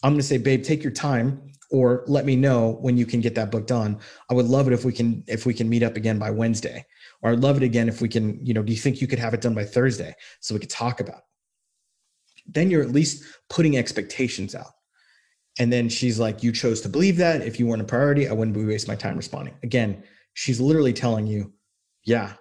I'm 0.04 0.14
going 0.14 0.22
to 0.22 0.28
say 0.28 0.38
babe 0.38 0.64
take 0.64 0.84
your 0.84 0.94
time 0.94 1.52
or 1.70 2.04
let 2.08 2.26
me 2.26 2.36
know 2.36 2.78
when 2.82 2.98
you 2.98 3.06
can 3.06 3.20
get 3.20 3.36
that 3.36 3.52
book 3.52 3.68
done. 3.68 4.00
I 4.30 4.34
would 4.34 4.46
love 4.46 4.68
it 4.68 4.74
if 4.74 4.86
we 4.86 4.94
can 4.94 5.24
if 5.28 5.46
we 5.46 5.54
can 5.54 5.68
meet 5.68 5.84
up 5.84 5.98
again 5.98 6.18
by 6.18 6.32
Wednesday. 6.32 6.86
Or 7.22 7.32
I'd 7.32 7.40
love 7.40 7.58
it 7.58 7.64
again 7.64 7.90
if 7.90 8.02
we 8.02 8.08
can, 8.08 8.46
you 8.46 8.54
know, 8.54 8.64
do 8.64 8.72
you 8.72 8.78
think 8.78 9.02
you 9.02 9.08
could 9.08 9.20
have 9.20 9.34
it 9.34 9.42
done 9.42 9.56
by 9.56 9.66
Thursday 9.66 10.16
so 10.40 10.54
we 10.54 10.60
could 10.60 10.70
talk 10.70 11.00
about 11.00 11.18
it? 11.18 11.24
Then 12.48 12.70
you're 12.70 12.84
at 12.84 12.92
least 12.92 13.24
putting 13.50 13.78
expectations 13.78 14.56
out. 14.56 14.72
And 15.60 15.74
then 15.74 15.90
she's 15.90 16.20
like, 16.20 16.44
You 16.44 16.52
chose 16.52 16.82
to 16.82 16.90
believe 16.90 17.18
that. 17.18 17.42
If 17.42 17.60
you 17.60 17.68
weren't 17.68 17.82
a 17.82 17.86
priority, 17.86 18.28
I 18.28 18.34
wouldn't 18.34 18.56
be 18.56 18.64
waste 18.64 18.88
my 18.88 18.96
time 18.96 19.18
responding. 19.18 19.56
Again, 19.64 20.04
she's 20.34 20.60
literally 20.60 20.94
telling 20.94 21.28
you, 21.28 21.54
Yeah, 22.04 22.34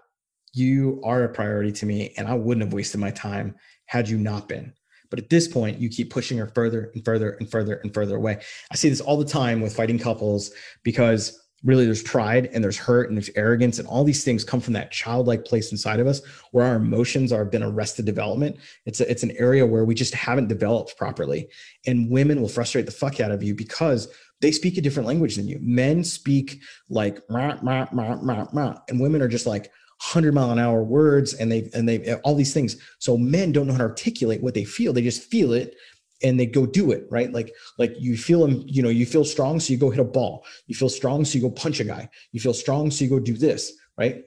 you 0.52 1.00
are 1.04 1.24
a 1.24 1.28
priority 1.28 1.72
to 1.72 1.86
me, 1.86 2.14
and 2.16 2.28
I 2.28 2.34
wouldn't 2.34 2.64
have 2.64 2.72
wasted 2.72 3.00
my 3.00 3.10
time 3.10 3.56
had 3.86 4.08
you 4.08 4.18
not 4.18 4.48
been. 4.48 4.72
But 5.10 5.18
at 5.18 5.30
this 5.30 5.48
point, 5.48 5.78
you 5.78 5.88
keep 5.88 6.10
pushing 6.10 6.38
her 6.38 6.48
further 6.48 6.90
and 6.94 7.04
further 7.04 7.30
and 7.40 7.50
further 7.50 7.74
and 7.82 7.92
further 7.92 8.16
away. 8.16 8.40
I 8.70 8.76
see 8.76 8.88
this 8.88 9.00
all 9.00 9.16
the 9.16 9.24
time 9.24 9.60
with 9.60 9.76
fighting 9.76 9.98
couples 9.98 10.50
because 10.82 11.46
really 11.64 11.84
there's 11.84 12.02
pride 12.02 12.50
and 12.52 12.62
there's 12.62 12.76
hurt 12.76 13.08
and 13.08 13.16
there's 13.16 13.30
arrogance 13.34 13.78
and 13.78 13.88
all 13.88 14.04
these 14.04 14.24
things 14.24 14.44
come 14.44 14.60
from 14.60 14.74
that 14.74 14.92
childlike 14.92 15.44
place 15.44 15.72
inside 15.72 16.00
of 16.00 16.06
us 16.06 16.20
where 16.52 16.66
our 16.66 16.76
emotions 16.76 17.32
are 17.32 17.44
been 17.44 17.62
arrested 17.62 18.04
development 18.04 18.56
it's 18.84 19.00
a, 19.00 19.10
it's 19.10 19.22
an 19.22 19.32
area 19.38 19.66
where 19.66 19.84
we 19.84 19.94
just 19.94 20.14
haven't 20.14 20.48
developed 20.48 20.96
properly 20.98 21.48
and 21.86 22.10
women 22.10 22.40
will 22.40 22.48
frustrate 22.48 22.84
the 22.86 22.92
fuck 22.92 23.20
out 23.20 23.30
of 23.30 23.42
you 23.42 23.54
because 23.54 24.08
they 24.40 24.52
speak 24.52 24.76
a 24.76 24.80
different 24.80 25.06
language 25.06 25.36
than 25.36 25.48
you. 25.48 25.58
Men 25.60 26.04
speak 26.04 26.60
like 26.88 27.20
rah, 27.30 27.58
rah, 27.62 27.86
rah, 27.92 28.18
rah, 28.20 28.46
rah, 28.52 28.78
and 28.88 29.00
women 29.00 29.22
are 29.22 29.28
just 29.28 29.46
like 29.46 29.70
100 30.02 30.34
mile 30.34 30.50
an 30.50 30.58
hour 30.58 30.82
words 30.82 31.34
and 31.34 31.50
they 31.50 31.70
and 31.72 31.88
they 31.88 32.14
all 32.16 32.34
these 32.34 32.52
things. 32.52 32.76
So 32.98 33.16
men 33.16 33.52
don't 33.52 33.66
know 33.66 33.72
how 33.72 33.78
to 33.78 33.84
articulate 33.84 34.42
what 34.42 34.54
they 34.54 34.64
feel. 34.64 34.92
They 34.92 35.02
just 35.02 35.30
feel 35.30 35.52
it 35.52 35.74
and 36.22 36.38
they 36.38 36.46
go 36.46 36.66
do 36.66 36.92
it 36.92 37.06
right? 37.10 37.32
Like 37.32 37.54
like 37.78 37.94
you 37.98 38.16
feel 38.16 38.46
them 38.46 38.62
you 38.66 38.82
know 38.82 38.90
you 38.90 39.06
feel 39.06 39.24
strong 39.24 39.58
so 39.58 39.72
you 39.72 39.78
go 39.78 39.90
hit 39.90 40.00
a 40.00 40.04
ball. 40.04 40.44
You 40.66 40.74
feel 40.74 40.90
strong 40.90 41.24
so 41.24 41.36
you 41.36 41.42
go 41.42 41.50
punch 41.50 41.80
a 41.80 41.84
guy. 41.84 42.08
You 42.32 42.40
feel 42.40 42.54
strong 42.54 42.90
so 42.90 43.04
you 43.04 43.10
go 43.10 43.18
do 43.18 43.36
this 43.36 43.72
right? 43.96 44.22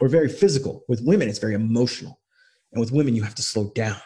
We're 0.00 0.08
very 0.08 0.28
physical. 0.28 0.84
With 0.88 1.00
women 1.04 1.28
it's 1.28 1.38
very 1.38 1.54
emotional. 1.54 2.20
And 2.72 2.80
with 2.80 2.90
women 2.90 3.14
you 3.14 3.22
have 3.22 3.36
to 3.36 3.42
slow 3.42 3.70
down. 3.74 4.00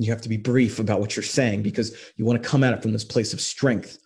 You 0.00 0.12
have 0.12 0.22
to 0.22 0.28
be 0.28 0.36
brief 0.36 0.78
about 0.78 1.00
what 1.00 1.16
you're 1.16 1.24
saying 1.24 1.62
because 1.64 1.96
you 2.16 2.24
want 2.24 2.40
to 2.40 2.48
come 2.48 2.62
at 2.62 2.72
it 2.72 2.80
from 2.80 2.92
this 2.92 3.04
place 3.04 3.32
of 3.32 3.40
strength 3.40 3.98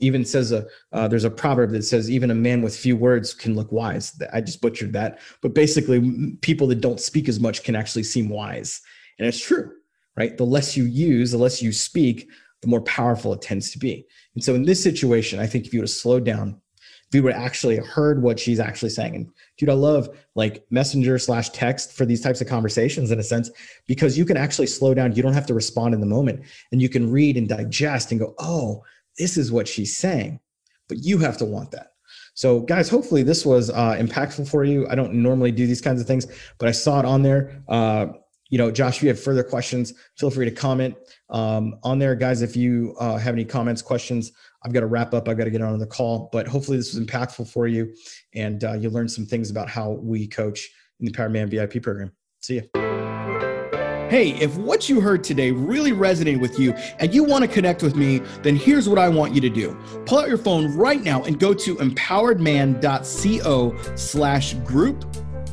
even 0.00 0.24
says 0.24 0.52
a 0.52 0.66
uh, 0.92 1.08
there's 1.08 1.24
a 1.24 1.30
proverb 1.30 1.70
that 1.72 1.82
says 1.82 2.10
even 2.10 2.30
a 2.30 2.34
man 2.34 2.62
with 2.62 2.76
few 2.76 2.96
words 2.96 3.34
can 3.34 3.54
look 3.54 3.72
wise. 3.72 4.20
I 4.32 4.40
just 4.40 4.60
butchered 4.60 4.92
that. 4.92 5.20
But 5.42 5.54
basically 5.54 6.36
people 6.40 6.66
that 6.68 6.80
don't 6.80 7.00
speak 7.00 7.28
as 7.28 7.40
much 7.40 7.64
can 7.64 7.74
actually 7.74 8.04
seem 8.04 8.28
wise. 8.28 8.80
And 9.18 9.26
it's 9.26 9.44
true 9.44 9.72
right? 10.18 10.36
The 10.36 10.44
less 10.44 10.76
you 10.76 10.84
use 10.84 11.30
the 11.30 11.38
less 11.38 11.62
you 11.62 11.72
speak 11.72 12.28
the 12.60 12.68
more 12.68 12.82
powerful 12.82 13.32
it 13.32 13.40
tends 13.40 13.70
to 13.70 13.78
be. 13.78 14.04
And 14.34 14.42
so 14.42 14.54
in 14.54 14.64
this 14.64 14.82
situation 14.82 15.38
i 15.38 15.46
think 15.46 15.64
if 15.64 15.72
you 15.72 15.80
would 15.80 15.88
have 15.88 15.90
slowed 15.90 16.24
down 16.24 16.60
if 17.08 17.14
you 17.14 17.22
would 17.22 17.32
actually 17.32 17.76
heard 17.76 18.22
what 18.22 18.38
she's 18.38 18.60
actually 18.60 18.90
saying 18.90 19.14
and 19.16 19.30
dude 19.56 19.70
i 19.70 19.72
love 19.72 20.08
like 20.38 20.64
messenger 20.70 21.18
slash 21.18 21.50
text 21.50 21.92
for 21.92 22.04
these 22.04 22.20
types 22.20 22.40
of 22.40 22.46
conversations 22.46 23.10
in 23.10 23.18
a 23.18 23.22
sense 23.24 23.50
because 23.88 24.16
you 24.16 24.24
can 24.24 24.36
actually 24.36 24.68
slow 24.68 24.94
down. 24.94 25.12
You 25.12 25.22
don't 25.22 25.32
have 25.32 25.46
to 25.46 25.54
respond 25.54 25.94
in 25.94 26.00
the 26.00 26.06
moment. 26.06 26.44
And 26.70 26.80
you 26.80 26.88
can 26.88 27.10
read 27.10 27.36
and 27.36 27.48
digest 27.48 28.12
and 28.12 28.20
go 28.20 28.34
oh 28.38 28.84
this 29.18 29.36
is 29.36 29.52
what 29.52 29.68
she's 29.68 29.96
saying, 29.96 30.40
but 30.88 30.98
you 30.98 31.18
have 31.18 31.36
to 31.38 31.44
want 31.44 31.70
that. 31.72 31.92
So, 32.34 32.60
guys, 32.60 32.88
hopefully 32.88 33.22
this 33.22 33.44
was 33.44 33.68
uh, 33.70 33.96
impactful 33.98 34.48
for 34.48 34.64
you. 34.64 34.86
I 34.88 34.94
don't 34.94 35.12
normally 35.14 35.50
do 35.50 35.66
these 35.66 35.80
kinds 35.80 36.00
of 36.00 36.06
things, 36.06 36.26
but 36.58 36.68
I 36.68 36.72
saw 36.72 37.00
it 37.00 37.04
on 37.04 37.22
there. 37.22 37.62
Uh, 37.68 38.06
you 38.48 38.56
know, 38.56 38.70
Josh, 38.70 38.98
if 38.98 39.02
you 39.02 39.08
have 39.08 39.20
further 39.20 39.42
questions, 39.42 39.92
feel 40.16 40.30
free 40.30 40.46
to 40.46 40.50
comment 40.50 40.94
um, 41.30 41.78
on 41.82 41.98
there, 41.98 42.14
guys. 42.14 42.40
If 42.40 42.56
you 42.56 42.94
uh, 42.98 43.18
have 43.18 43.34
any 43.34 43.44
comments, 43.44 43.82
questions, 43.82 44.32
I've 44.62 44.72
got 44.72 44.80
to 44.80 44.86
wrap 44.86 45.12
up. 45.14 45.28
I've 45.28 45.36
got 45.36 45.44
to 45.44 45.50
get 45.50 45.62
on 45.62 45.78
the 45.78 45.86
call, 45.86 46.28
but 46.32 46.46
hopefully 46.46 46.78
this 46.78 46.94
was 46.94 47.04
impactful 47.04 47.50
for 47.50 47.66
you, 47.66 47.92
and 48.34 48.62
uh, 48.64 48.74
you 48.74 48.88
learned 48.88 49.10
some 49.10 49.26
things 49.26 49.50
about 49.50 49.68
how 49.68 49.90
we 49.90 50.26
coach 50.26 50.70
in 51.00 51.06
the 51.06 51.10
Empowered 51.10 51.32
Man 51.32 51.50
VIP 51.50 51.82
program. 51.82 52.12
See 52.40 52.54
you. 52.54 53.17
Hey, 54.08 54.30
if 54.40 54.56
what 54.56 54.88
you 54.88 55.02
heard 55.02 55.22
today 55.22 55.50
really 55.50 55.92
resonated 55.92 56.40
with 56.40 56.58
you 56.58 56.72
and 56.98 57.12
you 57.12 57.24
want 57.24 57.44
to 57.44 57.48
connect 57.48 57.82
with 57.82 57.94
me, 57.94 58.20
then 58.42 58.56
here's 58.56 58.88
what 58.88 58.98
I 58.98 59.06
want 59.06 59.34
you 59.34 59.42
to 59.42 59.50
do. 59.50 59.76
Pull 60.06 60.20
out 60.20 60.28
your 60.28 60.38
phone 60.38 60.74
right 60.74 61.02
now 61.02 61.24
and 61.24 61.38
go 61.38 61.52
to 61.52 61.76
empoweredman.co 61.76 63.94
slash 63.96 64.54
group. 64.54 65.04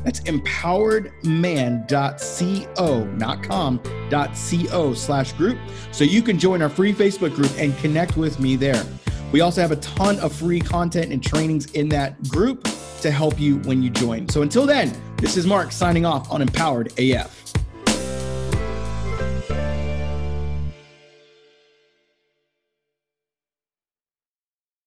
That's 0.06 0.22
empoweredman.co, 0.22 3.04
not 3.04 3.44
com, 3.44 3.82
.co 4.10 4.94
slash 4.94 5.34
group. 5.34 5.58
So 5.92 6.06
you 6.06 6.22
can 6.22 6.40
join 6.40 6.62
our 6.62 6.70
free 6.70 6.94
Facebook 6.94 7.36
group 7.36 7.52
and 7.58 7.78
connect 7.80 8.16
with 8.16 8.40
me 8.40 8.56
there. 8.56 8.86
We 9.34 9.42
also 9.42 9.60
have 9.60 9.72
a 9.72 9.78
ton 9.78 10.18
of 10.20 10.32
free 10.32 10.62
content 10.62 11.12
and 11.12 11.22
trainings 11.22 11.70
in 11.72 11.90
that 11.90 12.24
group 12.30 12.70
to 13.02 13.12
help 13.12 13.38
you 13.38 13.58
when 13.64 13.84
you 13.84 13.90
join. 13.90 14.30
So 14.30 14.44
until 14.44 14.66
then, 14.66 14.96
this 15.18 15.36
is 15.36 15.46
Mark 15.46 15.74
signing 15.74 16.06
off 16.06 16.32
on 16.32 16.42
Empowered 16.42 16.98
AF. 16.98 17.45